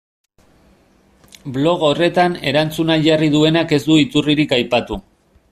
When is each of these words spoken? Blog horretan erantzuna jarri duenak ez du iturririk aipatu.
Blog 1.57 1.85
horretan 1.89 2.39
erantzuna 2.53 2.97
jarri 3.09 3.31
duenak 3.37 3.77
ez 3.79 3.81
du 3.91 4.01
iturririk 4.07 4.59
aipatu. 4.61 5.01